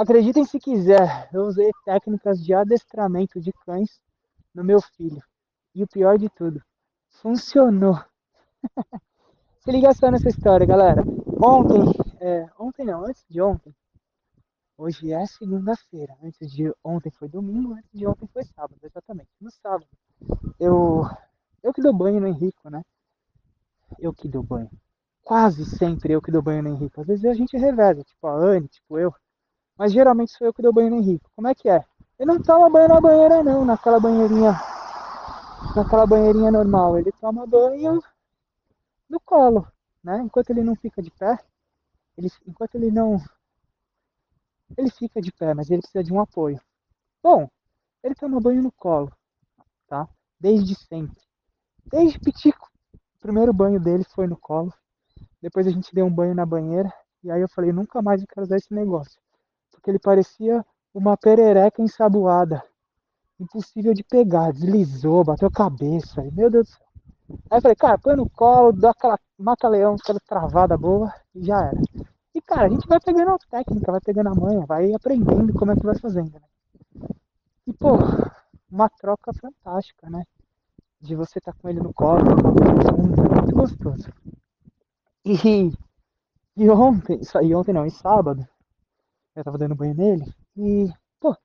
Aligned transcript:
Acreditem 0.00 0.46
se 0.46 0.58
quiser, 0.58 1.28
eu 1.30 1.42
usei 1.42 1.70
técnicas 1.84 2.42
de 2.42 2.54
adestramento 2.54 3.38
de 3.38 3.52
cães 3.52 4.00
no 4.54 4.64
meu 4.64 4.80
filho. 4.80 5.22
E 5.74 5.84
o 5.84 5.86
pior 5.86 6.16
de 6.16 6.30
tudo, 6.30 6.62
funcionou. 7.20 8.02
se 9.60 9.70
liga 9.70 9.92
só 9.92 10.10
nessa 10.10 10.30
história, 10.30 10.66
galera. 10.66 11.02
Ontem, 11.44 11.82
é, 12.18 12.48
ontem 12.58 12.86
não, 12.86 13.04
antes 13.04 13.26
de 13.28 13.42
ontem, 13.42 13.76
hoje 14.78 15.12
é 15.12 15.26
segunda-feira. 15.26 16.16
Antes 16.22 16.50
de 16.50 16.72
ontem 16.82 17.10
foi 17.10 17.28
domingo, 17.28 17.74
antes 17.74 17.92
de 17.92 18.06
ontem 18.06 18.26
foi 18.32 18.44
sábado, 18.44 18.80
exatamente. 18.82 19.28
No 19.38 19.50
sábado, 19.50 19.86
eu, 20.58 21.02
eu 21.62 21.74
que 21.74 21.82
dou 21.82 21.92
banho 21.92 22.22
no 22.22 22.26
Henrico, 22.26 22.70
né? 22.70 22.82
Eu 23.98 24.14
que 24.14 24.26
dou 24.26 24.42
banho. 24.42 24.70
Quase 25.22 25.66
sempre 25.66 26.14
eu 26.14 26.22
que 26.22 26.32
dou 26.32 26.40
banho 26.40 26.62
no 26.62 26.70
Henrico. 26.70 27.02
Às 27.02 27.06
vezes 27.06 27.26
a 27.26 27.34
gente 27.34 27.54
reveza, 27.58 28.02
tipo 28.02 28.26
a 28.26 28.34
Anne, 28.34 28.66
tipo 28.66 28.98
eu. 28.98 29.14
Mas 29.80 29.94
geralmente 29.94 30.32
sou 30.32 30.46
eu 30.46 30.52
que 30.52 30.60
dou 30.60 30.74
banho 30.74 30.90
no 30.90 30.96
Henrico. 30.96 31.30
Como 31.34 31.48
é 31.48 31.54
que 31.54 31.66
é? 31.66 31.82
Ele 32.18 32.30
não 32.30 32.42
toma 32.42 32.68
banho 32.68 32.88
na 32.88 33.00
banheira 33.00 33.42
não, 33.42 33.64
naquela 33.64 33.98
banheirinha. 33.98 34.52
Naquela 35.74 36.06
banheirinha 36.06 36.50
normal. 36.50 36.98
Ele 36.98 37.10
toma 37.12 37.46
banho 37.46 37.98
no 39.08 39.18
colo, 39.18 39.66
né? 40.04 40.20
Enquanto 40.20 40.50
ele 40.50 40.62
não 40.62 40.76
fica 40.76 41.00
de 41.00 41.10
pé, 41.10 41.38
ele, 42.14 42.30
enquanto 42.46 42.74
ele 42.74 42.90
não. 42.90 43.16
Ele 44.76 44.90
fica 44.90 45.18
de 45.18 45.32
pé, 45.32 45.54
mas 45.54 45.70
ele 45.70 45.80
precisa 45.80 46.04
de 46.04 46.12
um 46.12 46.20
apoio. 46.20 46.60
Bom, 47.22 47.48
ele 48.02 48.14
toma 48.14 48.38
banho 48.38 48.62
no 48.62 48.72
colo, 48.72 49.10
tá? 49.88 50.06
Desde 50.38 50.74
sempre. 50.74 51.22
Desde 51.86 52.20
pitico. 52.20 52.70
O 52.92 53.18
primeiro 53.18 53.50
banho 53.50 53.80
dele 53.80 54.04
foi 54.04 54.26
no 54.26 54.36
colo. 54.36 54.74
Depois 55.40 55.66
a 55.66 55.70
gente 55.70 55.94
deu 55.94 56.04
um 56.04 56.14
banho 56.14 56.34
na 56.34 56.44
banheira. 56.44 56.92
E 57.24 57.30
aí 57.30 57.40
eu 57.40 57.48
falei, 57.48 57.72
nunca 57.72 58.02
mais 58.02 58.20
eu 58.20 58.28
quero 58.28 58.44
usar 58.44 58.58
esse 58.58 58.74
negócio 58.74 59.18
porque 59.80 59.90
ele 59.90 59.98
parecia 59.98 60.64
uma 60.94 61.16
perereca 61.16 61.82
ensaboada. 61.82 62.62
Impossível 63.38 63.94
de 63.94 64.04
pegar, 64.04 64.52
deslizou, 64.52 65.24
bateu 65.24 65.48
a 65.48 65.50
cabeça. 65.50 66.22
Meu 66.32 66.50
Deus 66.50 66.66
do 66.66 66.70
céu. 66.70 66.86
Aí 67.50 67.58
eu 67.58 67.62
falei, 67.62 67.76
cara, 67.76 67.98
põe 67.98 68.16
no 68.16 68.28
colo, 68.28 68.72
dá 68.72 68.90
aquela 68.90 69.18
mata-leão, 69.38 69.94
aquela 69.94 70.20
travada 70.20 70.76
boa 70.76 71.12
e 71.34 71.44
já 71.44 71.58
era. 71.66 71.80
E 72.34 72.42
cara, 72.42 72.66
a 72.66 72.68
gente 72.68 72.86
vai 72.86 73.00
pegando 73.00 73.30
a 73.30 73.38
técnica, 73.38 73.92
vai 73.92 74.00
pegando 74.00 74.28
a 74.28 74.34
manha, 74.34 74.66
vai 74.66 74.92
aprendendo 74.92 75.52
como 75.54 75.72
é 75.72 75.76
que 75.76 75.86
vai 75.86 75.98
fazendo, 75.98 76.32
né? 76.32 77.08
E 77.66 77.72
pô, 77.72 77.92
uma 78.70 78.88
troca 78.88 79.32
fantástica, 79.32 80.10
né? 80.10 80.24
De 81.00 81.14
você 81.14 81.38
estar 81.38 81.52
tá 81.52 81.58
com 81.60 81.68
ele 81.68 81.80
no 81.80 81.94
colo, 81.94 82.24
muito, 82.24 83.34
muito 83.34 83.54
gostoso. 83.54 84.12
E, 85.24 85.72
e 86.56 86.70
ontem, 86.70 87.20
e 87.42 87.54
ontem 87.54 87.72
não, 87.72 87.86
e 87.86 87.90
sábado, 87.90 88.46
eu 89.34 89.44
tava 89.44 89.58
dando 89.58 89.74
banho 89.74 89.94
nele 89.94 90.24
e, 90.56 90.88
pô, 91.18 91.36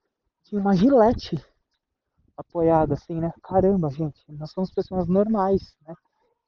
tinha 0.44 0.60
uma 0.60 0.76
gilete 0.76 1.44
apoiada 2.38 2.96
assim, 2.96 3.20
né? 3.20 3.32
Caramba, 3.44 3.90
gente, 3.90 4.20
nós 4.30 4.52
somos 4.52 4.72
pessoas 4.72 5.08
normais, 5.08 5.76
né? 5.88 5.96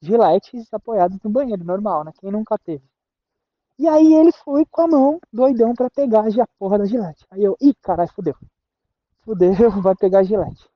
Giletes 0.00 0.72
apoiadas 0.72 1.18
no 1.22 1.30
banheiro, 1.30 1.64
normal, 1.64 2.04
né? 2.04 2.12
Quem 2.18 2.30
nunca 2.30 2.58
teve? 2.58 2.84
E 3.78 3.86
aí 3.86 4.12
ele 4.14 4.32
foi 4.32 4.66
com 4.66 4.82
a 4.82 4.88
mão, 4.88 5.20
doidão, 5.32 5.74
para 5.74 5.88
pegar 5.88 6.26
a 6.26 6.46
porra 6.58 6.78
da 6.78 6.84
gilete. 6.84 7.24
Aí 7.30 7.44
eu, 7.44 7.56
ih, 7.60 7.74
caralho, 7.80 8.12
fudeu. 8.12 8.34
Fudeu, 9.20 9.52
vai 9.80 9.94
pegar 9.94 10.20
a 10.20 10.22
gilete. 10.24 10.68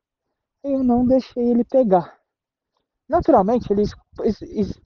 Eu 0.63 0.85
não 0.85 1.05
deixei 1.05 1.51
ele 1.51 1.65
pegar. 1.65 2.17
Naturalmente, 3.09 3.73
ele 3.73 3.83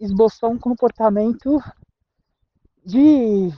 esboçou 0.00 0.50
um 0.50 0.58
comportamento 0.58 1.60
de 2.84 3.52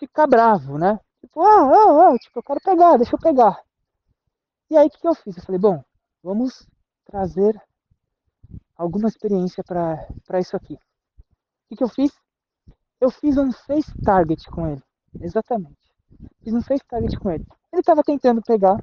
ficar 0.00 0.26
bravo, 0.26 0.78
né? 0.78 0.98
Tipo, 1.20 1.42
ah, 1.42 1.70
ah, 1.70 2.08
ah, 2.08 2.18
tipo, 2.18 2.38
eu 2.38 2.42
quero 2.42 2.60
pegar, 2.60 2.96
deixa 2.96 3.14
eu 3.14 3.20
pegar. 3.20 3.62
E 4.70 4.76
aí 4.76 4.86
o 4.86 4.90
que, 4.90 5.06
eu 5.06 5.14
fiz? 5.14 5.36
Eu 5.36 5.42
falei, 5.42 5.60
bom, 5.60 5.84
vamos 6.22 6.66
trazer 7.04 7.60
alguma 8.74 9.08
experiência 9.08 9.62
para 9.62 10.40
isso 10.40 10.56
aqui. 10.56 10.74
O 10.74 10.78
que, 11.68 11.76
que 11.76 11.84
eu 11.84 11.88
fiz? 11.88 12.12
Eu 13.00 13.10
fiz 13.10 13.36
um 13.36 13.52
face 13.52 13.92
target 14.02 14.48
com 14.50 14.66
ele. 14.66 14.82
Exatamente. 15.20 15.78
Fiz 16.42 16.54
um 16.54 16.62
face 16.62 16.84
target 16.86 17.18
com 17.18 17.30
ele. 17.30 17.46
Ele 17.72 17.80
estava 17.80 18.02
tentando 18.02 18.40
pegar 18.42 18.82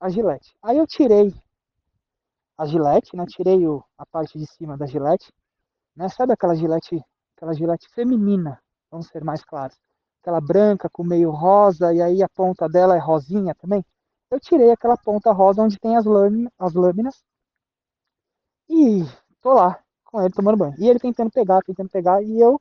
a 0.00 0.08
gilete. 0.08 0.54
Aí 0.62 0.78
eu 0.78 0.86
tirei 0.86 1.34
a 2.56 2.66
gilete, 2.66 3.16
né? 3.16 3.24
Tirei 3.26 3.66
o, 3.66 3.82
a 3.98 4.06
parte 4.06 4.38
de 4.38 4.46
cima 4.46 4.76
da 4.76 4.86
gilete. 4.86 5.32
Né? 5.96 6.08
Sabe 6.08 6.32
aquela 6.32 6.54
gilete, 6.54 7.02
aquela 7.36 7.54
gilete 7.54 7.88
feminina, 7.94 8.60
vamos 8.90 9.08
ser 9.08 9.24
mais 9.24 9.44
claros 9.44 9.76
aquela 10.22 10.40
branca 10.40 10.88
com 10.88 11.04
meio 11.04 11.30
rosa, 11.30 11.92
e 11.92 12.00
aí 12.00 12.22
a 12.22 12.28
ponta 12.28 12.68
dela 12.68 12.96
é 12.96 12.98
rosinha 12.98 13.54
também. 13.56 13.84
Eu 14.30 14.40
tirei 14.40 14.70
aquela 14.70 14.96
ponta 14.96 15.32
rosa 15.32 15.62
onde 15.62 15.78
tem 15.78 15.96
as, 15.96 16.06
lâminas, 16.06 16.52
as 16.58 16.72
lâminas 16.74 17.22
e 18.68 19.04
tô 19.42 19.52
lá 19.52 19.82
com 20.04 20.20
ele 20.22 20.32
tomando 20.32 20.56
banho. 20.56 20.74
E 20.78 20.88
ele 20.88 20.98
tentando 20.98 21.30
pegar, 21.30 21.60
tentando 21.62 21.90
pegar, 21.90 22.22
e 22.22 22.40
eu 22.40 22.60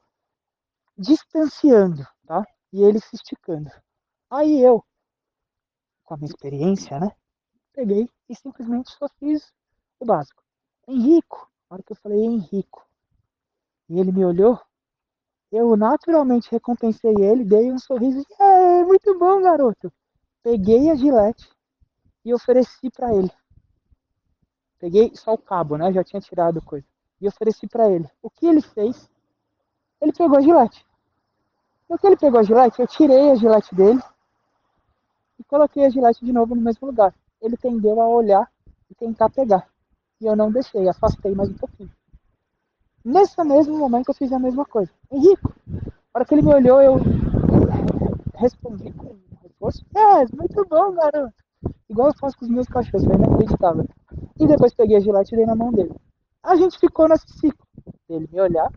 distanciando, 0.98 2.06
tá? 2.26 2.46
E 2.74 2.84
ele 2.84 3.00
se 3.00 3.16
esticando. 3.16 3.72
Aí 4.30 4.62
eu, 4.62 4.84
com 6.04 6.16
a 6.16 6.18
minha 6.18 6.30
experiência, 6.30 7.00
né? 7.00 7.12
Peguei 7.74 8.10
e 8.28 8.36
simplesmente 8.36 8.92
só 8.92 9.08
fiz 9.20 9.54
o 10.00 10.06
básico. 10.06 10.44
Henrico, 10.88 11.50
na 11.70 11.76
hora 11.76 11.84
que 11.84 11.92
eu 11.92 11.98
falei 11.98 12.20
Henrico, 12.20 12.86
e 13.88 14.00
ele 14.00 14.12
me 14.12 14.26
olhou, 14.26 14.60
eu 15.52 15.76
naturalmente 15.76 16.50
recompensei 16.50 17.14
ele, 17.20 17.44
dei 17.44 17.72
um 17.72 17.78
sorriso. 17.78 18.26
É, 18.40 18.84
muito 18.86 19.18
bom, 19.20 19.42
garoto. 19.42 19.92
Peguei 20.42 20.90
a 20.90 20.96
gilete 20.96 21.50
e 22.24 22.34
ofereci 22.34 22.90
para 22.90 23.14
ele. 23.14 23.32
Peguei 24.80 25.12
só 25.16 25.34
o 25.34 25.38
cabo, 25.38 25.78
né? 25.78 25.92
Já 25.92 26.04
tinha 26.04 26.22
tirado 26.22 26.62
coisa. 26.62 26.86
E 27.20 27.28
ofereci 27.28 27.68
para 27.68 27.90
ele. 27.90 28.10
O 28.22 28.30
que 28.30 28.48
ele 28.48 28.62
fez? 28.62 29.10
Ele 30.02 30.14
pegou 30.14 30.38
a 30.38 30.42
gilete. 30.42 30.86
No 31.88 31.98
que 31.98 32.08
ele 32.08 32.18
pegou 32.18 32.40
a 32.40 32.44
gilete, 32.44 32.80
eu 32.80 32.88
tirei 32.88 33.32
a 33.32 33.36
gilete 33.36 33.76
dele 33.76 34.02
e 35.38 35.44
coloquei 35.44 35.86
a 35.86 35.90
gilete 35.90 36.24
de 36.24 36.32
novo 36.32 36.56
no 36.56 36.62
mesmo 36.62 36.88
lugar. 36.88 37.14
Ele 37.42 37.58
tendeu 37.58 38.00
a 38.02 38.08
olhar 38.08 38.50
e 38.90 38.96
tentar 38.96 39.30
pegar. 39.30 39.68
E 40.20 40.26
eu 40.26 40.36
não 40.36 40.52
deixei, 40.52 40.88
afastei 40.88 41.36
mais 41.36 41.50
um 41.50 41.56
pouquinho. 41.56 41.92
Nesse 43.04 43.44
mesmo 43.44 43.78
momento 43.78 44.10
eu 44.10 44.14
fiz 44.14 44.32
a 44.32 44.40
mesma 44.40 44.66
coisa. 44.66 44.92
Henrico, 45.12 45.54
na 45.68 45.82
hora 46.14 46.26
que 46.26 46.36
ele 46.36 46.44
me 46.44 46.54
olhou, 46.54 46.82
eu 46.82 46.98
respondi 48.36 48.92
com 48.94 49.18
reforço. 49.42 49.86
É, 49.96 50.36
muito 50.36 50.66
bom, 50.68 50.94
garoto. 50.94 51.34
Igual 51.90 52.10
eu 52.10 52.18
faço 52.18 52.38
com 52.38 52.46
os 52.46 52.52
meus 52.52 52.68
cachorros, 52.68 53.06
foi 53.06 53.16
inacreditável. 53.16 53.88
E 54.40 54.48
depois 54.48 54.74
peguei 54.74 54.98
a 54.98 55.00
gilete 55.00 55.34
e 55.34 55.38
dei 55.38 55.46
na 55.46 55.56
mão 55.56 55.72
dele. 55.72 55.94
A 56.44 56.56
gente 56.56 56.78
ficou 56.80 57.08
nesse 57.08 57.28
ciclo. 57.40 57.66
Ele 58.08 58.28
me 58.32 58.40
olhar, 58.40 58.72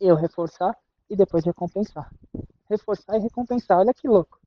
eu 0.00 0.14
reforçar 0.14 0.76
e 1.08 1.16
depois 1.16 1.44
recompensar. 1.44 2.10
Reforçar 2.68 3.16
e 3.16 3.20
recompensar. 3.20 3.78
Olha 3.78 3.94
que 3.94 4.06
louco. 4.06 4.38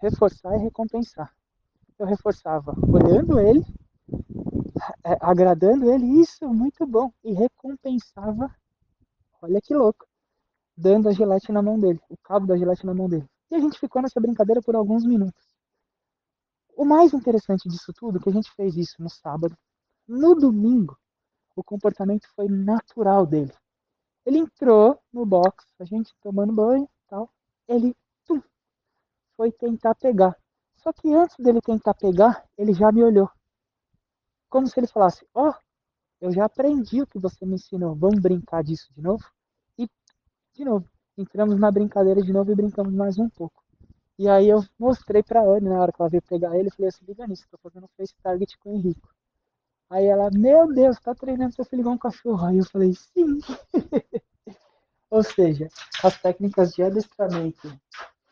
Reforçar 0.00 0.56
e 0.56 0.62
recompensar. 0.62 1.32
Eu 1.98 2.06
reforçava 2.06 2.74
olhando 2.88 3.38
ele 3.38 3.64
agradando 5.20 5.90
ele, 5.90 6.20
isso, 6.20 6.48
muito 6.48 6.86
bom. 6.86 7.12
E 7.22 7.32
recompensava, 7.32 8.54
olha 9.40 9.60
que 9.60 9.74
louco, 9.74 10.06
dando 10.76 11.08
a 11.08 11.12
gilete 11.12 11.52
na 11.52 11.62
mão 11.62 11.78
dele, 11.78 12.00
o 12.08 12.16
cabo 12.16 12.46
da 12.46 12.56
gilete 12.56 12.84
na 12.84 12.94
mão 12.94 13.08
dele. 13.08 13.28
E 13.50 13.54
a 13.54 13.60
gente 13.60 13.78
ficou 13.78 14.02
nessa 14.02 14.20
brincadeira 14.20 14.60
por 14.62 14.74
alguns 14.74 15.04
minutos. 15.04 15.44
O 16.76 16.84
mais 16.84 17.12
interessante 17.12 17.68
disso 17.68 17.92
tudo, 17.92 18.18
que 18.18 18.28
a 18.28 18.32
gente 18.32 18.50
fez 18.52 18.76
isso 18.76 19.00
no 19.00 19.08
sábado, 19.08 19.56
no 20.08 20.34
domingo, 20.34 20.98
o 21.54 21.62
comportamento 21.62 22.26
foi 22.34 22.48
natural 22.48 23.24
dele. 23.26 23.52
Ele 24.26 24.38
entrou 24.38 24.98
no 25.12 25.24
box, 25.24 25.64
a 25.78 25.84
gente 25.84 26.12
tomando 26.20 26.52
banho 26.52 26.88
tal, 27.08 27.30
ele 27.68 27.94
tum, 28.26 28.42
foi 29.36 29.52
tentar 29.52 29.94
pegar. 29.94 30.36
Só 30.76 30.92
que 30.92 31.12
antes 31.14 31.36
dele 31.38 31.60
tentar 31.60 31.94
pegar, 31.94 32.44
ele 32.58 32.74
já 32.74 32.90
me 32.90 33.02
olhou 33.02 33.30
como 34.54 34.68
se 34.68 34.78
ele 34.78 34.86
falasse: 34.86 35.26
Ó, 35.34 35.50
oh, 35.50 35.54
eu 36.20 36.30
já 36.30 36.44
aprendi 36.44 37.02
o 37.02 37.06
que 37.08 37.18
você 37.18 37.44
me 37.44 37.56
ensinou, 37.56 37.92
vamos 37.92 38.20
brincar 38.20 38.62
disso 38.62 38.86
de 38.94 39.02
novo? 39.02 39.24
E, 39.76 39.90
de 40.54 40.64
novo, 40.64 40.88
entramos 41.18 41.58
na 41.58 41.72
brincadeira 41.72 42.22
de 42.22 42.32
novo 42.32 42.52
e 42.52 42.54
brincamos 42.54 42.94
mais 42.94 43.18
um 43.18 43.28
pouco. 43.28 43.64
E 44.16 44.28
aí 44.28 44.48
eu 44.48 44.64
mostrei 44.78 45.24
pra 45.24 45.42
Anne 45.42 45.68
na 45.68 45.80
hora 45.80 45.90
que 45.90 46.00
ela 46.00 46.08
veio 46.08 46.22
pegar 46.22 46.56
ele, 46.56 46.68
eu 46.68 46.72
falei 46.72 46.88
assim, 46.88 47.04
liga 47.04 47.26
nisso, 47.26 47.48
tô 47.50 47.58
fazendo 47.58 47.90
face 47.96 48.14
target 48.22 48.56
com 48.58 48.70
o 48.70 48.76
Henrico. 48.76 49.12
Aí 49.90 50.06
ela, 50.06 50.30
meu 50.30 50.72
Deus, 50.72 51.00
tá 51.00 51.16
treinando 51.16 51.52
seu 51.52 51.64
filho 51.64 51.80
igual 51.80 51.96
um 51.96 51.98
cachorro. 51.98 52.46
Aí 52.46 52.58
eu 52.58 52.64
falei, 52.64 52.94
sim. 52.94 53.40
Ou 55.10 55.24
seja, 55.24 55.68
as 56.00 56.16
técnicas 56.22 56.74
de 56.74 56.82
adestramento 56.84 57.76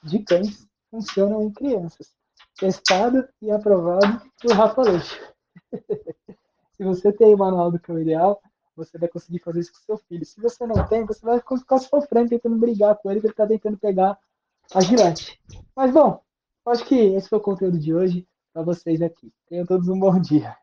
de 0.04 0.20
cães 0.20 0.68
funcionam 0.88 1.42
em 1.42 1.50
crianças. 1.50 2.14
Testado 2.56 3.28
e 3.40 3.50
aprovado 3.50 4.22
por 4.40 4.52
Rafa 4.52 4.82
Leite. 4.82 5.31
Se 6.76 6.84
você 6.84 7.12
tem 7.12 7.34
o 7.34 7.38
manual 7.38 7.70
do 7.70 7.78
cão 7.78 7.98
ideal, 7.98 8.40
você 8.76 8.98
vai 8.98 9.08
conseguir 9.08 9.38
fazer 9.40 9.60
isso 9.60 9.72
com 9.72 9.78
seu 9.80 9.98
filho. 9.98 10.24
Se 10.24 10.40
você 10.40 10.66
não 10.66 10.86
tem, 10.88 11.04
você 11.04 11.24
vai 11.24 11.38
ficar 11.38 11.78
sofrendo, 11.78 12.30
tentando 12.30 12.56
brigar 12.56 12.96
com 12.96 13.10
ele, 13.10 13.20
que 13.20 13.26
ele 13.26 13.32
está 13.32 13.46
tentando 13.46 13.76
pegar 13.76 14.18
a 14.74 14.80
Gillette. 14.80 15.40
Mas 15.76 15.92
bom, 15.92 16.20
acho 16.66 16.84
que 16.84 16.94
esse 16.94 17.28
foi 17.28 17.38
o 17.38 17.42
conteúdo 17.42 17.78
de 17.78 17.94
hoje 17.94 18.26
para 18.52 18.62
vocês 18.62 19.02
aqui. 19.02 19.32
Tenham 19.48 19.66
todos 19.66 19.88
um 19.88 19.98
bom 19.98 20.18
dia. 20.18 20.56